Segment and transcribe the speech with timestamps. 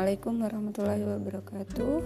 [0.00, 1.96] Assalamualaikum warahmatullahi wabarakatuh.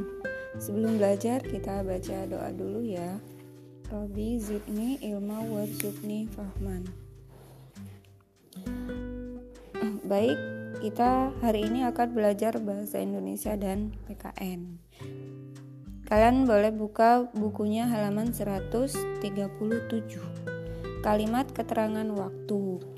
[0.64, 3.20] Sebelum belajar kita baca doa dulu ya.
[3.92, 6.88] Robi zidni ilma warzuqni fahman.
[10.08, 10.40] Baik,
[10.80, 14.80] kita hari ini akan belajar bahasa Indonesia dan PKN.
[16.08, 19.20] Kalian boleh buka bukunya halaman 137.
[21.04, 22.95] Kalimat keterangan waktu.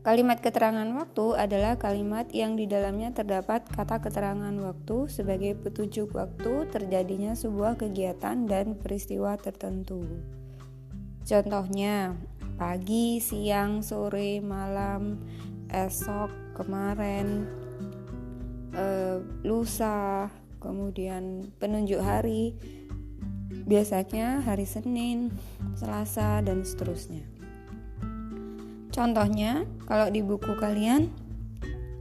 [0.00, 6.64] Kalimat keterangan waktu adalah kalimat yang di dalamnya terdapat kata keterangan waktu sebagai petunjuk waktu
[6.72, 10.00] terjadinya sebuah kegiatan dan peristiwa tertentu.
[11.28, 12.16] Contohnya,
[12.56, 15.20] pagi, siang, sore, malam,
[15.68, 17.44] esok, kemarin,
[18.72, 18.84] e,
[19.44, 20.32] lusa,
[20.64, 22.56] kemudian penunjuk hari,
[23.68, 25.28] biasanya hari Senin,
[25.76, 27.39] Selasa, dan seterusnya.
[28.90, 31.10] Contohnya, kalau di buku kalian,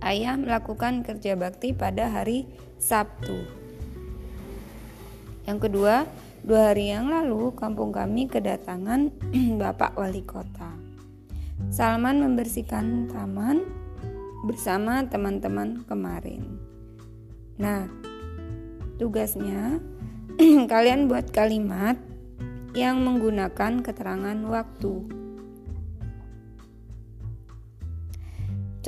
[0.01, 2.49] ayah melakukan kerja bakti pada hari
[2.81, 3.45] Sabtu.
[5.45, 6.09] Yang kedua,
[6.41, 9.13] dua hari yang lalu kampung kami kedatangan
[9.61, 10.73] Bapak Wali Kota.
[11.69, 13.67] Salman membersihkan taman
[14.47, 16.57] bersama teman-teman kemarin.
[17.59, 17.91] Nah,
[18.95, 19.83] tugasnya
[20.71, 21.99] kalian buat kalimat
[22.71, 25.18] yang menggunakan keterangan waktu.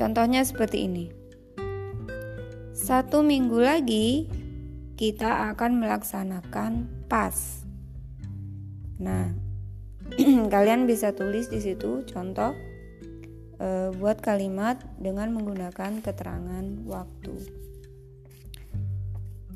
[0.02, 1.06] Contohnya seperti ini.
[2.74, 4.26] Satu minggu lagi
[4.98, 7.62] kita akan melaksanakan PAS.
[8.98, 9.30] Nah,
[10.58, 12.50] kalian bisa tulis di situ contoh
[13.62, 17.38] e, buat kalimat dengan menggunakan keterangan waktu.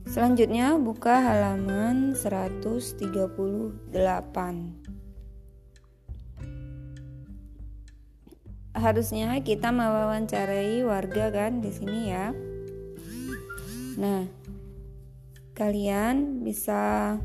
[0.07, 4.86] Selanjutnya buka halaman 138.
[8.77, 12.37] Harusnya kita mewawancarai warga kan di sini ya.
[13.97, 14.29] Nah,
[15.57, 17.17] kalian bisa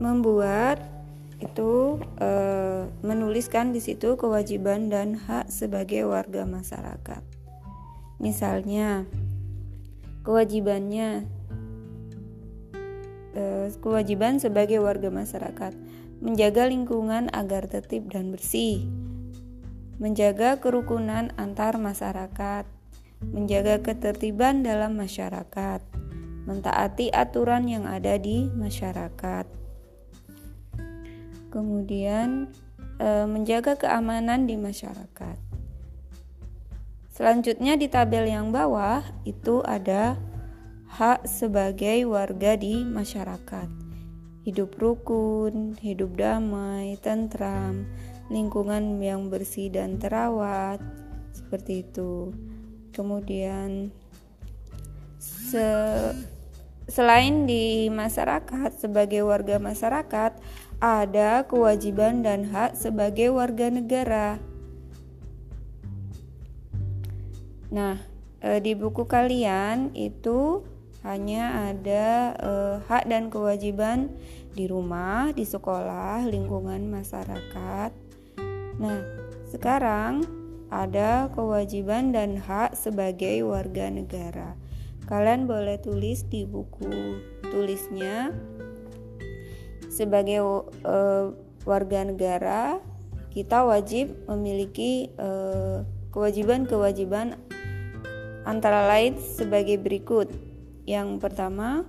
[0.00, 0.80] membuat
[1.44, 2.30] itu e,
[3.04, 7.22] menuliskan di situ kewajiban dan hak sebagai warga masyarakat.
[8.16, 9.04] Misalnya,
[10.24, 11.28] kewajibannya
[13.36, 15.76] e, kewajiban sebagai warga masyarakat
[16.22, 18.86] menjaga lingkungan agar tertib dan bersih
[20.00, 22.64] menjaga kerukunan antar masyarakat,
[23.24, 25.80] menjaga ketertiban dalam masyarakat,
[26.48, 29.46] mentaati aturan yang ada di masyarakat.
[31.52, 32.48] Kemudian
[32.96, 35.36] e, menjaga keamanan di masyarakat.
[37.12, 40.16] Selanjutnya di tabel yang bawah itu ada
[40.88, 43.68] hak sebagai warga di masyarakat.
[44.42, 47.86] Hidup rukun, hidup damai, tentram,
[48.32, 50.80] lingkungan yang bersih dan terawat
[51.36, 52.32] seperti itu.
[52.90, 53.92] Kemudian
[55.20, 55.62] se
[56.90, 60.34] selain di masyarakat sebagai warga masyarakat
[60.82, 64.42] ada kewajiban dan hak sebagai warga negara.
[67.70, 68.02] Nah,
[68.42, 70.66] e, di buku kalian itu
[71.06, 72.52] hanya ada e,
[72.90, 74.10] hak dan kewajiban
[74.52, 78.01] di rumah, di sekolah, lingkungan masyarakat,
[78.82, 78.98] Nah,
[79.46, 80.26] sekarang
[80.66, 84.58] ada kewajiban dan hak sebagai warga negara.
[85.06, 88.34] Kalian boleh tulis di buku tulisnya
[89.86, 91.30] sebagai uh,
[91.62, 92.82] warga negara
[93.30, 95.14] kita wajib memiliki
[96.10, 100.26] kewajiban-kewajiban uh, antara lain sebagai berikut.
[100.84, 101.86] Yang pertama,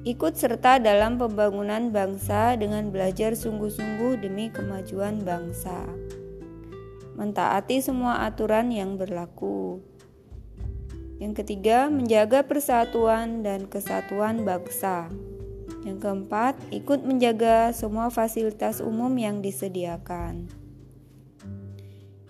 [0.00, 5.84] Ikut serta dalam pembangunan bangsa dengan belajar sungguh-sungguh demi kemajuan bangsa.
[7.20, 9.84] Mentaati semua aturan yang berlaku.
[11.20, 15.12] Yang ketiga, menjaga persatuan dan kesatuan bangsa.
[15.84, 20.48] Yang keempat, ikut menjaga semua fasilitas umum yang disediakan.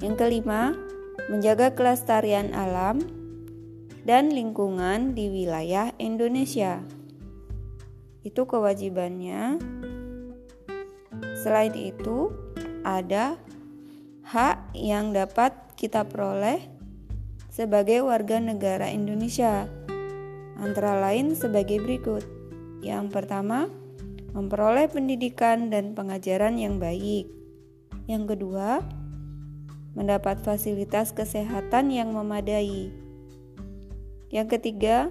[0.02, 0.74] Yang kelima,
[1.30, 2.98] menjaga kelestarian alam
[4.02, 6.82] dan lingkungan di wilayah Indonesia
[8.20, 9.56] itu kewajibannya.
[11.40, 12.28] Selain itu,
[12.84, 13.40] ada
[14.28, 16.60] hak yang dapat kita peroleh
[17.48, 19.66] sebagai warga negara Indonesia,
[20.60, 22.22] antara lain sebagai berikut:
[22.84, 23.68] yang pertama,
[24.36, 27.26] memperoleh pendidikan dan pengajaran yang baik,
[28.04, 28.84] yang kedua,
[29.96, 32.92] mendapat fasilitas kesehatan yang memadai,
[34.30, 35.10] yang ketiga,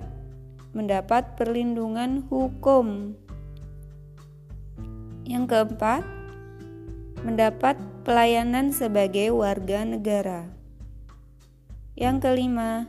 [0.74, 3.18] mendapat perlindungan hukum.
[5.26, 6.04] Yang keempat,
[7.22, 7.76] mendapat
[8.06, 10.50] pelayanan sebagai warga negara.
[12.00, 12.88] Yang kelima,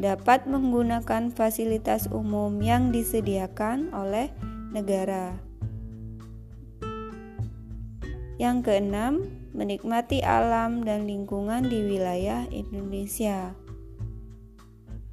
[0.00, 4.32] dapat menggunakan fasilitas umum yang disediakan oleh
[4.72, 5.36] negara.
[8.40, 13.52] Yang keenam, menikmati alam dan lingkungan di wilayah Indonesia.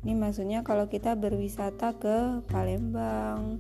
[0.07, 3.59] Ini maksudnya kalau kita berwisata ke Palembang,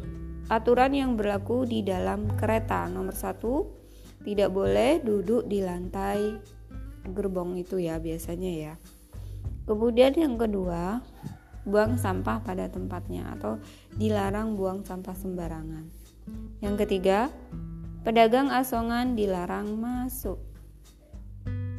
[0.49, 2.89] aturan yang berlaku di dalam kereta.
[2.91, 3.65] Nomor satu,
[4.25, 6.37] tidak boleh duduk di lantai
[7.13, 8.75] gerbong itu ya biasanya ya.
[9.65, 11.01] Kemudian yang kedua,
[11.65, 13.57] buang sampah pada tempatnya atau
[13.97, 15.89] dilarang buang sampah sembarangan.
[16.61, 17.33] Yang ketiga,
[18.05, 20.41] pedagang asongan dilarang masuk.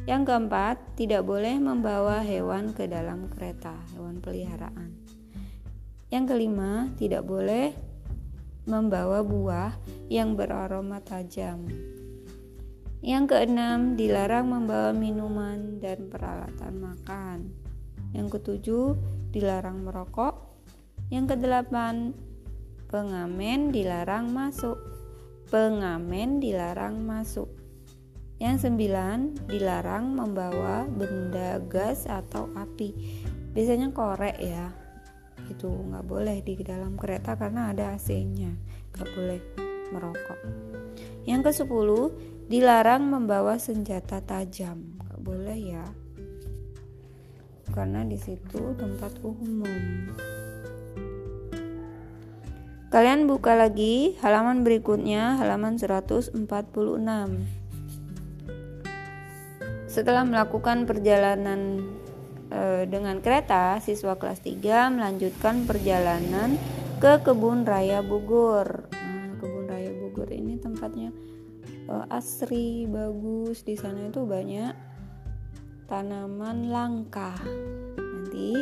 [0.06, 4.94] Yang keempat, tidak boleh membawa hewan ke dalam kereta, hewan peliharaan.
[6.14, 7.74] Yang kelima, tidak boleh
[8.66, 9.72] membawa buah
[10.10, 11.64] yang beraroma tajam.
[13.06, 17.38] Yang keenam, dilarang membawa minuman dan peralatan makan.
[18.10, 18.98] Yang ketujuh,
[19.30, 20.58] dilarang merokok.
[21.06, 22.10] Yang kedelapan,
[22.90, 24.74] pengamen dilarang masuk.
[25.46, 27.46] Pengamen dilarang masuk.
[28.42, 32.90] Yang sembilan, dilarang membawa benda gas atau api.
[33.54, 34.85] Biasanya korek ya.
[35.46, 38.52] Itu nggak boleh di dalam kereta karena ada AC-nya.
[38.94, 39.40] Nggak boleh
[39.94, 40.40] merokok.
[41.26, 42.14] Yang ke sepuluh,
[42.46, 44.98] dilarang membawa senjata tajam.
[45.02, 45.86] Nggak boleh ya.
[47.74, 50.14] Karena di situ tempat umum.
[52.86, 56.38] Kalian buka lagi halaman berikutnya, halaman 146.
[59.90, 61.82] Setelah melakukan perjalanan
[62.56, 66.56] e, dengan kereta, siswa kelas 3 melanjutkan perjalanan
[66.96, 68.88] ke Kebun Raya Bogor.
[68.88, 71.12] Nah, Kebun Raya Bogor ini tempatnya
[71.68, 73.60] e, asri, bagus.
[73.60, 74.72] Di sana itu banyak
[75.84, 77.36] tanaman langka.
[78.00, 78.56] Nanti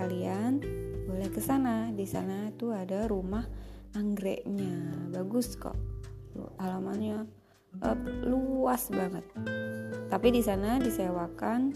[0.00, 0.64] kalian
[1.04, 1.92] boleh ke sana.
[1.92, 3.44] Di sana itu ada rumah
[3.92, 5.12] anggreknya.
[5.12, 5.76] Bagus kok.
[6.58, 7.44] Halamannya
[7.82, 9.22] uh, luas banget
[10.12, 11.74] tapi di sana disewakan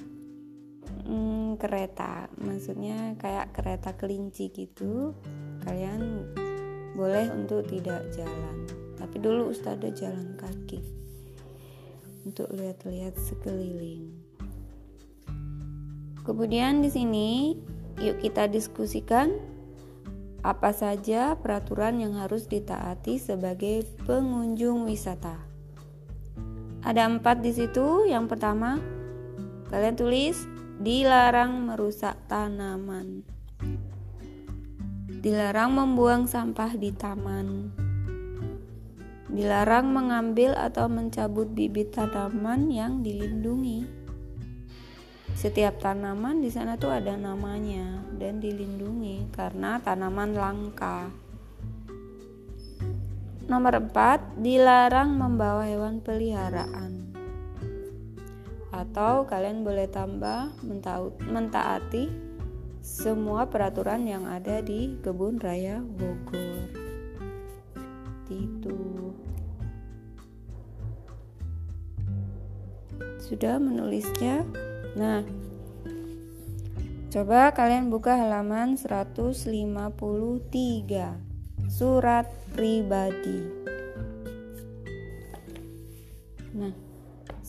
[1.08, 2.28] hmm, kereta.
[2.36, 5.16] Maksudnya kayak kereta kelinci gitu.
[5.64, 6.28] Kalian
[6.94, 8.68] boleh untuk tidak jalan.
[9.00, 10.84] Tapi dulu Ustazah jalan kaki.
[12.28, 14.12] Untuk lihat-lihat sekeliling.
[16.28, 17.56] Kemudian di sini
[17.98, 19.32] yuk kita diskusikan
[20.44, 25.40] apa saja peraturan yang harus ditaati sebagai pengunjung wisata.
[26.84, 28.06] Ada empat di situ.
[28.06, 28.78] Yang pertama,
[29.72, 33.26] kalian tulis dilarang merusak tanaman.
[35.18, 37.74] Dilarang membuang sampah di taman.
[39.26, 43.90] Dilarang mengambil atau mencabut bibit tanaman yang dilindungi.
[45.34, 51.10] Setiap tanaman di sana tuh ada namanya dan dilindungi karena tanaman langka.
[53.50, 56.97] Nomor 4, dilarang membawa hewan peliharaan.
[58.78, 60.54] Atau kalian boleh tambah
[61.26, 62.06] mentaati
[62.78, 66.70] semua peraturan yang ada di kebun raya Bogor.
[68.30, 69.10] Itu.
[73.18, 74.46] Sudah menulisnya?
[74.94, 75.26] Nah,
[77.10, 81.18] coba kalian buka halaman 153
[81.66, 83.57] surat pribadi.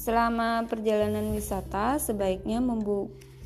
[0.09, 2.57] Selama perjalanan wisata sebaiknya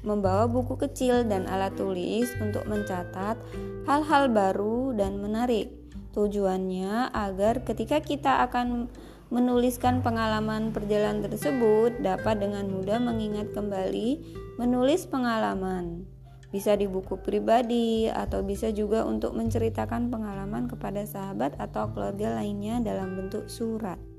[0.08, 3.36] membawa buku kecil dan alat tulis untuk mencatat
[3.84, 5.76] hal-hal baru dan menarik.
[6.16, 8.88] Tujuannya agar ketika kita akan
[9.28, 14.24] menuliskan pengalaman perjalanan tersebut dapat dengan mudah mengingat kembali
[14.56, 16.08] menulis pengalaman.
[16.48, 22.80] Bisa di buku pribadi atau bisa juga untuk menceritakan pengalaman kepada sahabat atau keluarga lainnya
[22.80, 24.13] dalam bentuk surat.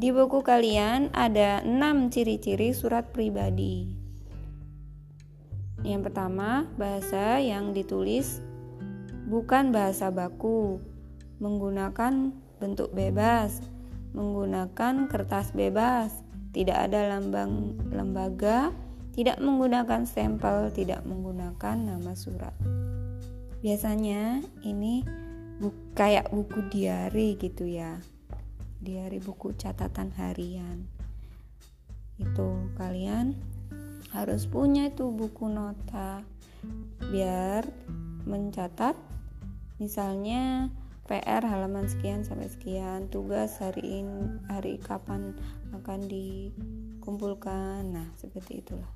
[0.00, 3.84] Di buku kalian ada 6 ciri-ciri surat pribadi.
[5.84, 8.40] Yang pertama, bahasa yang ditulis
[9.28, 10.80] bukan bahasa baku,
[11.36, 13.60] menggunakan bentuk bebas,
[14.16, 16.24] menggunakan kertas bebas,
[16.56, 18.72] tidak ada lambang lembaga,
[19.12, 22.56] tidak menggunakan stempel, tidak menggunakan nama surat.
[23.60, 25.04] Biasanya ini
[25.60, 28.00] bu kayak buku diary gitu ya.
[28.80, 30.88] Diary buku catatan harian.
[32.16, 33.36] Itu kalian
[34.16, 36.24] harus punya itu buku nota
[37.12, 37.68] biar
[38.24, 38.96] mencatat.
[39.80, 40.72] Misalnya
[41.04, 45.36] PR halaman sekian sampai sekian tugas hari ini hari kapan
[45.76, 47.84] akan dikumpulkan.
[47.84, 48.88] Nah seperti itulah.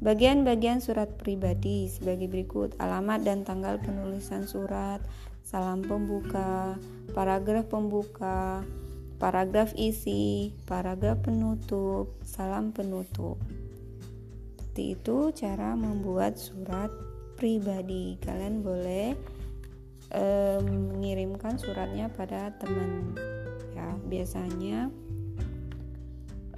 [0.00, 5.04] Bagian-bagian surat pribadi sebagai berikut: alamat dan tanggal penulisan surat,
[5.50, 6.78] salam pembuka,
[7.10, 8.62] paragraf pembuka,
[9.18, 13.34] paragraf isi, paragraf penutup, salam penutup.
[14.54, 16.94] Seperti itu cara membuat surat
[17.34, 18.14] pribadi.
[18.22, 19.18] Kalian boleh
[20.14, 23.18] um, mengirimkan suratnya pada teman.
[23.74, 24.86] Ya, biasanya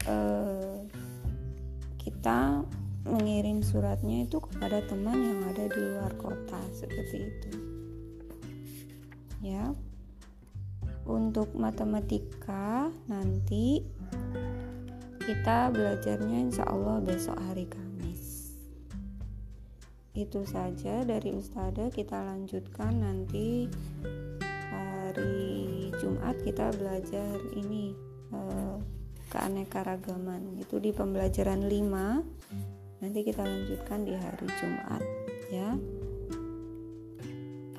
[0.05, 0.85] uh,
[1.97, 2.61] kita
[3.09, 7.72] mengirim suratnya itu kepada teman yang ada di luar kota seperti itu
[9.43, 9.75] ya.
[11.03, 13.83] Untuk matematika nanti
[15.19, 18.55] kita belajarnya insya Allah besok hari Kamis.
[20.15, 23.67] Itu saja dari Ustada kita lanjutkan nanti
[24.71, 27.93] hari Jumat kita belajar ini
[28.31, 28.77] eh,
[29.29, 30.63] keanekaragaman.
[30.63, 32.73] Itu di pembelajaran 5
[33.03, 35.03] Nanti kita lanjutkan di hari Jumat
[35.51, 35.75] ya.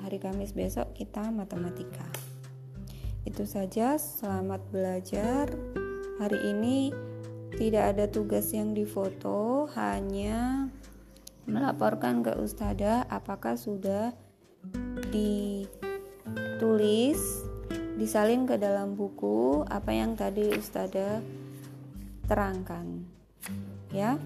[0.04, 2.04] Hari Kamis besok kita matematika.
[3.24, 5.48] Itu saja, selamat belajar.
[6.20, 6.92] Hari ini
[7.56, 10.68] tidak ada tugas yang difoto, hanya
[11.48, 14.12] melaporkan ke Ustada apakah sudah
[15.08, 15.70] ditulis,
[17.96, 21.24] disalin ke dalam buku apa yang tadi Ustada
[22.28, 23.08] terangkan.
[23.88, 24.20] Ya.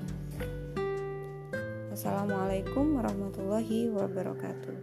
[1.95, 4.78] Assalamualaikum warahmatullahi wabarakatuh.